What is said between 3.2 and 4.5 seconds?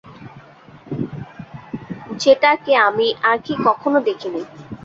আগে কখনো দেখিনি।